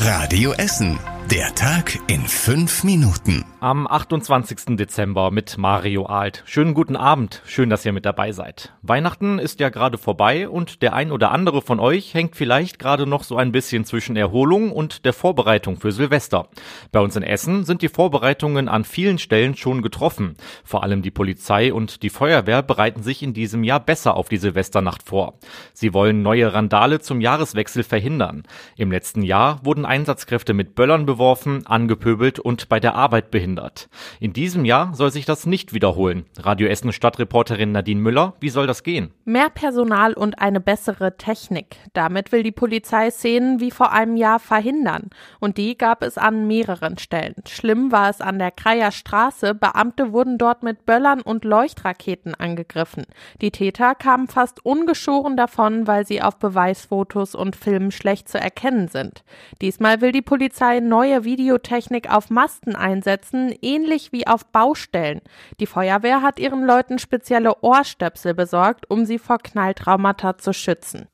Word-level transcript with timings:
Radio 0.00 0.52
Essen. 0.52 0.98
Der 1.28 1.54
Tag 1.54 1.98
in 2.06 2.22
fünf 2.22 2.82
Minuten. 2.82 3.44
Am 3.60 3.86
28. 3.86 4.76
Dezember 4.76 5.30
mit 5.30 5.58
Mario 5.58 6.06
Alt. 6.06 6.42
Schönen 6.46 6.72
guten 6.72 6.96
Abend. 6.96 7.42
Schön, 7.44 7.68
dass 7.68 7.84
ihr 7.84 7.92
mit 7.92 8.06
dabei 8.06 8.32
seid. 8.32 8.72
Weihnachten 8.82 9.38
ist 9.38 9.60
ja 9.60 9.68
gerade 9.68 9.98
vorbei 9.98 10.48
und 10.48 10.82
der 10.82 10.94
ein 10.94 11.12
oder 11.12 11.30
andere 11.30 11.60
von 11.60 11.78
euch 11.78 12.14
hängt 12.14 12.36
vielleicht 12.36 12.78
gerade 12.78 13.06
noch 13.06 13.22
so 13.22 13.36
ein 13.36 13.52
bisschen 13.52 13.84
zwischen 13.84 14.16
Erholung 14.16 14.72
und 14.72 15.04
der 15.04 15.12
Vorbereitung 15.12 15.76
für 15.76 15.92
Silvester. 15.92 16.48
Bei 16.90 17.00
uns 17.00 17.16
in 17.16 17.22
Essen 17.22 17.64
sind 17.64 17.82
die 17.82 17.88
Vorbereitungen 17.88 18.68
an 18.68 18.84
vielen 18.84 19.18
Stellen 19.18 19.56
schon 19.56 19.82
getroffen. 19.82 20.36
Vor 20.64 20.82
allem 20.82 21.02
die 21.02 21.10
Polizei 21.10 21.72
und 21.72 22.02
die 22.02 22.10
Feuerwehr 22.10 22.62
bereiten 22.62 23.02
sich 23.02 23.22
in 23.22 23.34
diesem 23.34 23.62
Jahr 23.62 23.80
besser 23.80 24.16
auf 24.16 24.28
die 24.28 24.38
Silvesternacht 24.38 25.02
vor. 25.02 25.38
Sie 25.74 25.92
wollen 25.92 26.22
neue 26.22 26.52
Randale 26.52 27.00
zum 27.00 27.20
Jahreswechsel 27.20 27.82
verhindern. 27.82 28.44
Im 28.76 28.90
letzten 28.90 29.22
Jahr 29.22 29.60
wurden 29.64 29.84
Einsatzkräfte 29.84 30.54
mit 30.54 30.74
Böllern 30.74 31.06
beworfen 31.10 31.66
angepöbelt 31.66 32.38
und 32.38 32.68
bei 32.68 32.78
der 32.78 32.94
Arbeit 32.94 33.32
behindert. 33.32 33.88
In 34.20 34.32
diesem 34.32 34.64
Jahr 34.64 34.94
soll 34.94 35.10
sich 35.10 35.24
das 35.24 35.44
nicht 35.44 35.74
wiederholen. 35.74 36.24
Radio 36.38 36.68
Essen 36.68 36.92
Stadtreporterin 36.92 37.72
Nadine 37.72 38.00
Müller, 38.00 38.34
wie 38.38 38.48
soll 38.48 38.68
das 38.68 38.84
gehen? 38.84 39.10
Mehr 39.24 39.50
Personal 39.50 40.12
und 40.12 40.38
eine 40.38 40.60
bessere 40.60 41.16
Technik. 41.16 41.78
Damit 41.94 42.30
will 42.30 42.44
die 42.44 42.52
Polizei 42.52 43.10
Szenen 43.10 43.58
wie 43.58 43.72
vor 43.72 43.90
einem 43.90 44.16
Jahr 44.16 44.38
verhindern. 44.38 45.10
Und 45.40 45.58
die 45.58 45.76
gab 45.76 46.04
es 46.04 46.16
an 46.16 46.46
mehreren 46.46 46.96
Stellen. 46.96 47.34
Schlimm 47.48 47.90
war 47.90 48.08
es 48.08 48.20
an 48.20 48.38
der 48.38 48.52
Kreier 48.52 48.92
Straße. 48.92 49.56
Beamte 49.56 50.12
wurden 50.12 50.38
dort 50.38 50.62
mit 50.62 50.86
Böllern 50.86 51.22
und 51.22 51.44
Leuchtraketen 51.44 52.36
angegriffen. 52.36 53.04
Die 53.40 53.50
Täter 53.50 53.96
kamen 53.96 54.28
fast 54.28 54.64
ungeschoren 54.64 55.36
davon, 55.36 55.88
weil 55.88 56.06
sie 56.06 56.22
auf 56.22 56.36
Beweisfotos 56.36 57.34
und 57.34 57.56
Filmen 57.56 57.90
schlecht 57.90 58.28
zu 58.28 58.38
erkennen 58.38 58.86
sind. 58.86 59.24
Diesmal 59.60 60.00
will 60.00 60.12
die 60.12 60.22
Polizei 60.22 60.78
neue 60.78 60.99
neue 61.00 61.24
Videotechnik 61.24 62.12
auf 62.12 62.28
Masten 62.28 62.76
einsetzen, 62.76 63.54
ähnlich 63.62 64.12
wie 64.12 64.26
auf 64.26 64.44
Baustellen. 64.44 65.22
Die 65.58 65.64
Feuerwehr 65.64 66.20
hat 66.20 66.38
ihren 66.38 66.62
Leuten 66.62 66.98
spezielle 66.98 67.62
Ohrstöpsel 67.62 68.34
besorgt, 68.34 68.90
um 68.90 69.06
sie 69.06 69.18
vor 69.18 69.38
Knalltraumata 69.38 70.36
zu 70.36 70.52
schützen. 70.52 71.08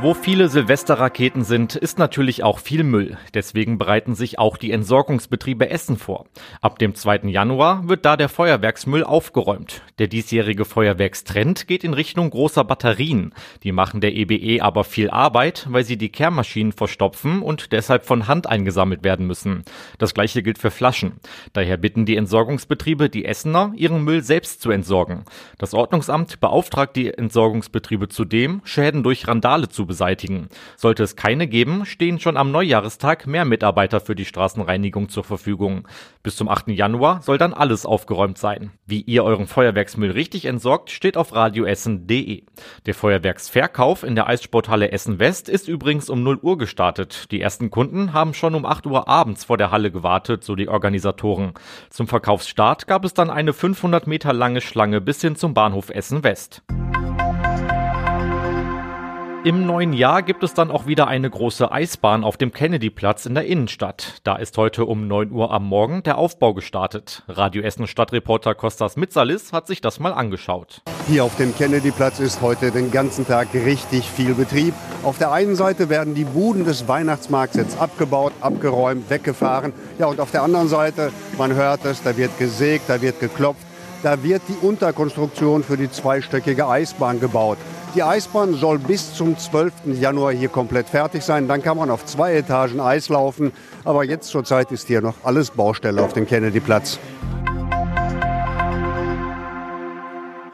Wo 0.00 0.14
viele 0.14 0.48
Silvesterraketen 0.48 1.42
sind, 1.42 1.74
ist 1.74 1.98
natürlich 1.98 2.44
auch 2.44 2.60
viel 2.60 2.84
Müll. 2.84 3.18
Deswegen 3.34 3.78
bereiten 3.78 4.14
sich 4.14 4.38
auch 4.38 4.56
die 4.56 4.70
Entsorgungsbetriebe 4.70 5.70
Essen 5.70 5.96
vor. 5.96 6.26
Ab 6.60 6.78
dem 6.78 6.94
2. 6.94 7.22
Januar 7.24 7.88
wird 7.88 8.04
da 8.04 8.16
der 8.16 8.28
Feuerwerksmüll 8.28 9.02
aufgeräumt. 9.02 9.82
Der 9.98 10.06
diesjährige 10.06 10.64
Feuerwerkstrend 10.64 11.66
geht 11.66 11.82
in 11.82 11.94
Richtung 11.94 12.30
großer 12.30 12.62
Batterien. 12.62 13.34
Die 13.64 13.72
machen 13.72 14.00
der 14.00 14.14
EBE 14.14 14.36
e 14.36 14.60
aber 14.60 14.84
viel 14.84 15.10
Arbeit, 15.10 15.66
weil 15.68 15.82
sie 15.82 15.96
die 15.96 16.10
Kehrmaschinen 16.10 16.70
verstopfen 16.70 17.42
und 17.42 17.72
deshalb 17.72 18.06
von 18.06 18.28
Hand 18.28 18.46
eingesammelt 18.46 19.02
werden 19.02 19.26
müssen. 19.26 19.64
Das 19.98 20.14
gleiche 20.14 20.44
gilt 20.44 20.58
für 20.58 20.70
Flaschen. 20.70 21.14
Daher 21.54 21.76
bitten 21.76 22.06
die 22.06 22.16
Entsorgungsbetriebe 22.16 23.10
die 23.10 23.24
Essener, 23.24 23.72
ihren 23.74 24.04
Müll 24.04 24.22
selbst 24.22 24.60
zu 24.60 24.70
entsorgen. 24.70 25.24
Das 25.58 25.74
Ordnungsamt 25.74 26.38
beauftragt 26.38 26.94
die 26.94 27.12
Entsorgungsbetriebe 27.12 28.06
zudem, 28.06 28.60
Schäden 28.62 29.02
durch 29.02 29.26
Randale 29.26 29.68
zu 29.68 29.87
beseitigen. 29.88 30.48
Sollte 30.76 31.02
es 31.02 31.16
keine 31.16 31.48
geben, 31.48 31.84
stehen 31.84 32.20
schon 32.20 32.36
am 32.36 32.52
Neujahrestag 32.52 33.26
mehr 33.26 33.44
Mitarbeiter 33.44 33.98
für 33.98 34.14
die 34.14 34.24
Straßenreinigung 34.24 35.08
zur 35.08 35.24
Verfügung. 35.24 35.88
Bis 36.22 36.36
zum 36.36 36.48
8. 36.48 36.68
Januar 36.68 37.22
soll 37.22 37.38
dann 37.38 37.52
alles 37.52 37.84
aufgeräumt 37.84 38.38
sein. 38.38 38.70
Wie 38.86 39.00
ihr 39.00 39.24
euren 39.24 39.48
Feuerwerksmüll 39.48 40.12
richtig 40.12 40.44
entsorgt, 40.44 40.90
steht 40.90 41.16
auf 41.16 41.34
radioessen.de. 41.34 42.44
Der 42.86 42.94
Feuerwerksverkauf 42.94 44.04
in 44.04 44.14
der 44.14 44.28
Eissporthalle 44.28 44.92
Essen 44.92 45.18
West 45.18 45.48
ist 45.48 45.66
übrigens 45.66 46.08
um 46.08 46.22
0 46.22 46.38
Uhr 46.42 46.58
gestartet. 46.58 47.32
Die 47.32 47.40
ersten 47.40 47.70
Kunden 47.70 48.12
haben 48.12 48.34
schon 48.34 48.54
um 48.54 48.64
8 48.64 48.86
Uhr 48.86 49.08
abends 49.08 49.44
vor 49.44 49.56
der 49.56 49.72
Halle 49.72 49.90
gewartet, 49.90 50.44
so 50.44 50.54
die 50.54 50.68
Organisatoren. 50.68 51.54
Zum 51.90 52.06
Verkaufsstart 52.06 52.86
gab 52.86 53.04
es 53.04 53.14
dann 53.14 53.30
eine 53.30 53.52
500 53.52 54.06
Meter 54.06 54.32
lange 54.32 54.60
Schlange 54.60 55.00
bis 55.00 55.20
hin 55.20 55.34
zum 55.34 55.54
Bahnhof 55.54 55.90
Essen 55.90 56.22
West. 56.22 56.62
Im 59.48 59.64
neuen 59.64 59.94
Jahr 59.94 60.22
gibt 60.22 60.42
es 60.42 60.52
dann 60.52 60.70
auch 60.70 60.86
wieder 60.86 61.08
eine 61.08 61.30
große 61.30 61.72
Eisbahn 61.72 62.22
auf 62.22 62.36
dem 62.36 62.52
Kennedyplatz 62.52 63.24
in 63.24 63.34
der 63.34 63.46
Innenstadt. 63.46 64.20
Da 64.22 64.36
ist 64.36 64.58
heute 64.58 64.84
um 64.84 65.08
9 65.08 65.32
Uhr 65.32 65.50
am 65.50 65.64
Morgen 65.64 66.02
der 66.02 66.18
Aufbau 66.18 66.52
gestartet. 66.52 67.22
Radio 67.28 67.62
Essen 67.62 67.86
Stadtreporter 67.86 68.54
Kostas 68.54 68.98
Mitzalis 68.98 69.54
hat 69.54 69.66
sich 69.66 69.80
das 69.80 70.00
mal 70.00 70.12
angeschaut. 70.12 70.82
Hier 71.06 71.24
auf 71.24 71.34
dem 71.36 71.56
Kennedyplatz 71.56 72.20
ist 72.20 72.42
heute 72.42 72.70
den 72.72 72.90
ganzen 72.90 73.26
Tag 73.26 73.54
richtig 73.54 74.04
viel 74.10 74.34
Betrieb. 74.34 74.74
Auf 75.02 75.16
der 75.16 75.32
einen 75.32 75.56
Seite 75.56 75.88
werden 75.88 76.14
die 76.14 76.24
Buden 76.24 76.66
des 76.66 76.86
Weihnachtsmarkts 76.86 77.56
jetzt 77.56 77.80
abgebaut, 77.80 78.34
abgeräumt, 78.42 79.08
weggefahren. 79.08 79.72
Ja, 79.98 80.08
und 80.08 80.20
auf 80.20 80.30
der 80.30 80.42
anderen 80.42 80.68
Seite, 80.68 81.10
man 81.38 81.54
hört 81.54 81.86
es, 81.86 82.02
da 82.02 82.18
wird 82.18 82.38
gesägt, 82.38 82.90
da 82.90 83.00
wird 83.00 83.18
geklopft. 83.18 83.62
Da 84.02 84.22
wird 84.22 84.42
die 84.46 84.66
Unterkonstruktion 84.66 85.64
für 85.64 85.78
die 85.78 85.90
zweistöckige 85.90 86.68
Eisbahn 86.68 87.18
gebaut. 87.18 87.56
Die 87.94 88.02
Eisbahn 88.02 88.54
soll 88.54 88.78
bis 88.78 89.14
zum 89.14 89.38
12. 89.38 89.72
Januar 89.98 90.32
hier 90.32 90.50
komplett 90.50 90.88
fertig 90.88 91.24
sein. 91.24 91.48
Dann 91.48 91.62
kann 91.62 91.78
man 91.78 91.90
auf 91.90 92.04
zwei 92.04 92.34
Etagen 92.34 92.80
Eis 92.80 93.08
laufen. 93.08 93.52
Aber 93.84 94.04
jetzt 94.04 94.28
zurzeit 94.28 94.70
ist 94.72 94.88
hier 94.88 95.00
noch 95.00 95.14
alles 95.24 95.50
Baustelle 95.50 96.02
auf 96.02 96.12
dem 96.12 96.26
Kennedyplatz. 96.26 96.98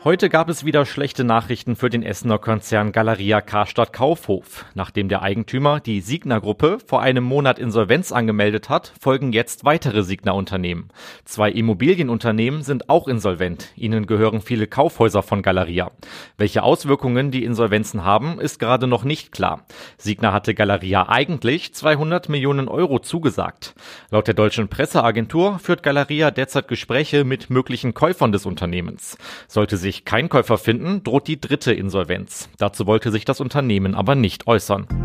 Heute 0.04 0.28
gab 0.28 0.50
es 0.50 0.66
wieder 0.66 0.84
schlechte 0.84 1.24
Nachrichten 1.24 1.76
für 1.76 1.88
den 1.88 2.02
Essener 2.02 2.38
Konzern 2.38 2.92
Galeria 2.92 3.40
Karstadt 3.40 3.94
Kaufhof. 3.94 4.66
Nachdem 4.74 5.08
der 5.08 5.22
Eigentümer, 5.22 5.80
die 5.80 6.02
Signa 6.02 6.40
Gruppe, 6.40 6.76
vor 6.86 7.00
einem 7.00 7.24
Monat 7.24 7.58
Insolvenz 7.58 8.12
angemeldet 8.12 8.68
hat, 8.68 8.92
folgen 9.00 9.32
jetzt 9.32 9.64
weitere 9.64 10.02
Signa 10.02 10.32
Unternehmen. 10.32 10.90
Zwei 11.24 11.50
Immobilienunternehmen 11.50 12.62
sind 12.62 12.90
auch 12.90 13.08
insolvent. 13.08 13.72
Ihnen 13.76 14.04
gehören 14.04 14.42
viele 14.42 14.66
Kaufhäuser 14.66 15.22
von 15.22 15.40
Galeria. 15.40 15.90
Welche 16.36 16.64
Auswirkungen 16.64 17.30
die 17.30 17.42
Insolvenzen 17.42 18.04
haben, 18.04 18.38
ist 18.38 18.58
gerade 18.58 18.86
noch 18.86 19.04
nicht 19.04 19.32
klar. 19.32 19.64
Signa 19.96 20.34
hatte 20.34 20.52
Galeria 20.52 21.08
eigentlich 21.08 21.72
200 21.72 22.28
Millionen 22.28 22.68
Euro 22.68 22.98
zugesagt. 22.98 23.74
Laut 24.10 24.26
der 24.26 24.34
deutschen 24.34 24.68
Presseagentur 24.68 25.58
führt 25.60 25.82
Galeria 25.82 26.30
derzeit 26.30 26.68
Gespräche 26.68 27.24
mit 27.24 27.48
möglichen 27.48 27.94
Käufern 27.94 28.32
des 28.32 28.44
Unternehmens. 28.44 29.16
Sollte 29.48 29.78
sich 29.78 29.93
sich 29.94 30.04
kein 30.04 30.28
Käufer 30.28 30.58
finden, 30.58 31.04
droht 31.04 31.28
die 31.28 31.40
dritte 31.40 31.72
Insolvenz. 31.72 32.48
Dazu 32.58 32.86
wollte 32.86 33.12
sich 33.12 33.24
das 33.24 33.40
Unternehmen 33.40 33.94
aber 33.94 34.14
nicht 34.14 34.46
äußern. 34.46 35.03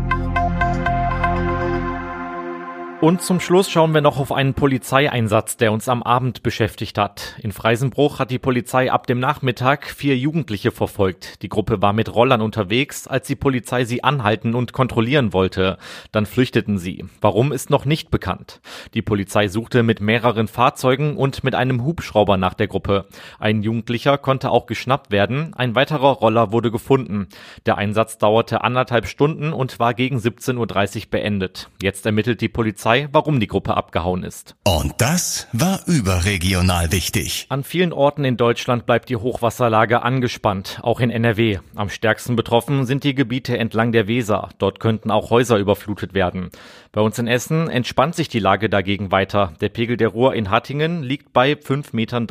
Und 3.00 3.22
zum 3.22 3.40
Schluss 3.40 3.70
schauen 3.70 3.94
wir 3.94 4.02
noch 4.02 4.18
auf 4.18 4.30
einen 4.30 4.52
Polizeieinsatz, 4.52 5.56
der 5.56 5.72
uns 5.72 5.88
am 5.88 6.02
Abend 6.02 6.42
beschäftigt 6.42 6.98
hat. 6.98 7.34
In 7.40 7.50
Freisenbruch 7.50 8.18
hat 8.18 8.30
die 8.30 8.38
Polizei 8.38 8.92
ab 8.92 9.06
dem 9.06 9.20
Nachmittag 9.20 9.86
vier 9.86 10.18
Jugendliche 10.18 10.70
verfolgt. 10.70 11.40
Die 11.40 11.48
Gruppe 11.48 11.80
war 11.80 11.94
mit 11.94 12.14
Rollern 12.14 12.42
unterwegs, 12.42 13.06
als 13.06 13.26
die 13.26 13.36
Polizei 13.36 13.86
sie 13.86 14.04
anhalten 14.04 14.54
und 14.54 14.74
kontrollieren 14.74 15.32
wollte. 15.32 15.78
Dann 16.12 16.26
flüchteten 16.26 16.76
sie. 16.76 17.06
Warum 17.22 17.52
ist 17.52 17.70
noch 17.70 17.86
nicht 17.86 18.10
bekannt. 18.10 18.60
Die 18.92 19.00
Polizei 19.00 19.48
suchte 19.48 19.82
mit 19.82 20.02
mehreren 20.02 20.46
Fahrzeugen 20.46 21.16
und 21.16 21.42
mit 21.42 21.54
einem 21.54 21.82
Hubschrauber 21.82 22.36
nach 22.36 22.52
der 22.52 22.68
Gruppe. 22.68 23.06
Ein 23.38 23.62
Jugendlicher 23.62 24.18
konnte 24.18 24.50
auch 24.50 24.66
geschnappt 24.66 25.10
werden. 25.10 25.54
Ein 25.54 25.74
weiterer 25.74 26.10
Roller 26.10 26.52
wurde 26.52 26.70
gefunden. 26.70 27.28
Der 27.64 27.78
Einsatz 27.78 28.18
dauerte 28.18 28.62
anderthalb 28.62 29.06
Stunden 29.06 29.54
und 29.54 29.78
war 29.78 29.94
gegen 29.94 30.18
17.30 30.18 30.98
Uhr 30.98 31.10
beendet. 31.10 31.70
Jetzt 31.80 32.04
ermittelt 32.04 32.42
die 32.42 32.50
Polizei 32.50 32.89
Polizei, 32.90 33.08
warum 33.12 33.40
die 33.40 33.46
Gruppe 33.46 33.76
abgehauen 33.76 34.24
ist. 34.24 34.56
Und 34.64 34.94
das 34.98 35.46
war 35.52 35.80
überregional 35.86 36.92
wichtig. 36.92 37.46
An 37.48 37.62
vielen 37.62 37.92
Orten 37.92 38.24
in 38.24 38.36
Deutschland 38.36 38.86
bleibt 38.86 39.08
die 39.08 39.16
Hochwasserlage 39.16 40.02
angespannt, 40.02 40.80
auch 40.82 41.00
in 41.00 41.10
NRW. 41.10 41.58
Am 41.74 41.88
stärksten 41.88 42.36
betroffen 42.36 42.86
sind 42.86 43.04
die 43.04 43.14
Gebiete 43.14 43.56
entlang 43.56 43.92
der 43.92 44.08
Weser. 44.08 44.48
Dort 44.58 44.80
könnten 44.80 45.10
auch 45.10 45.30
Häuser 45.30 45.58
überflutet 45.58 46.14
werden. 46.14 46.50
Bei 46.92 47.00
uns 47.00 47.18
in 47.20 47.28
Essen 47.28 47.70
entspannt 47.70 48.16
sich 48.16 48.28
die 48.28 48.40
Lage 48.40 48.68
dagegen 48.68 49.12
weiter. 49.12 49.52
Der 49.60 49.68
Pegel 49.68 49.96
der 49.96 50.08
Ruhr 50.08 50.34
in 50.34 50.50
Hattingen 50.50 51.04
liegt 51.04 51.32
bei 51.32 51.52
5,43 51.52 51.92
Metern. 51.94 52.28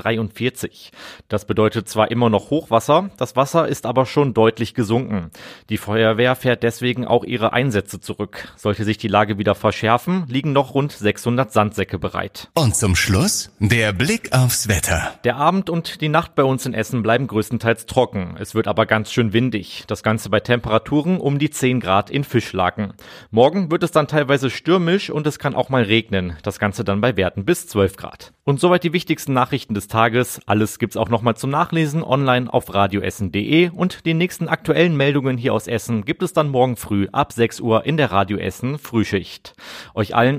Das 1.30 1.46
bedeutet 1.46 1.88
zwar 1.88 2.12
immer 2.12 2.30
noch 2.30 2.50
Hochwasser, 2.50 3.10
das 3.16 3.38
Wasser 3.38 3.70
ist 3.70 3.86
aber 3.86 4.06
schon 4.06 4.34
deutlich 4.34 4.74
gesunken. 4.74 5.32
Die 5.70 5.78
Feuerwehr 5.78 6.36
fährt 6.36 6.64
deswegen 6.64 7.06
auch 7.06 7.24
ihre 7.24 7.54
Einsätze 7.54 8.02
zurück. 8.02 8.50
Sollte 8.58 8.84
sich 8.84 8.98
die 8.98 9.08
Lage 9.08 9.38
wieder 9.38 9.56
verschärfen, 9.56 10.26
liegen 10.28 10.49
liegen 10.50 10.54
noch 10.54 10.74
rund 10.74 10.92
600 10.92 11.52
Sandsäcke 11.52 12.00
bereit. 12.00 12.50
Und 12.56 12.76
zum 12.76 12.96
Schluss 12.96 13.52
der 13.60 13.94
Blick 13.94 14.34
aufs 14.34 14.68
Wetter. 14.68 15.14
Der 15.24 15.36
Abend 15.36 15.70
und 15.70 16.02
die 16.02 16.10
Nacht 16.10 16.36
bei 16.36 16.44
uns 16.44 16.66
in 16.66 16.74
Essen 16.74 17.04
bleiben 17.04 17.28
größtenteils 17.28 17.86
trocken. 17.86 18.36
Es 18.40 18.56
wird 18.56 18.68
aber 18.68 18.86
ganz 18.86 19.12
schön 19.12 19.34
windig. 19.34 19.84
Das 19.88 20.02
Ganze 20.02 20.30
bei 20.30 20.40
Temperaturen 20.40 21.20
um 21.20 21.40
die 21.40 21.50
10 21.50 21.80
Grad 21.80 22.10
in 22.10 22.24
Fischlaken. 22.24 22.94
Morgen 23.32 23.70
wird 23.72 23.84
es 23.84 23.92
dann 23.92 24.08
teilweise 24.08 24.50
stürmisch 24.50 25.10
und 25.10 25.28
es 25.28 25.40
kann 25.40 25.56
auch 25.56 25.70
mal 25.70 25.84
regnen. 25.84 26.34
Das 26.44 26.58
Ganze 26.58 26.84
dann 26.84 27.02
bei 27.02 27.16
Werten 27.16 27.46
bis 27.46 27.68
12 27.68 27.96
Grad. 27.96 28.34
Und 28.50 28.60
soweit 28.60 28.84
die 28.84 28.94
wichtigsten 28.94 29.34
Nachrichten 29.34 29.76
des 29.76 29.88
Tages. 29.88 30.42
Alles 30.48 30.80
gibt's 30.80 30.98
auch 30.98 31.10
nochmal 31.10 31.38
zum 31.38 31.52
Nachlesen 31.52 32.04
online 32.04 32.52
auf 32.52 32.74
radioessen.de 32.74 33.70
und 33.70 34.08
die 34.08 34.16
nächsten 34.16 34.48
aktuellen 34.48 34.98
Meldungen 34.98 35.38
hier 35.38 35.54
aus 35.54 35.68
Essen 35.68 36.04
gibt 36.04 36.24
es 36.24 36.34
dann 36.34 36.50
morgen 36.50 36.76
früh 36.76 37.08
ab 37.12 37.32
6 37.32 37.60
Uhr 37.60 37.86
in 37.86 37.98
der 37.98 38.12
Radio 38.12 38.40
Essen 38.40 38.80
Frühschicht. 38.80 39.54
Euch 39.94 40.16
allen 40.16 40.39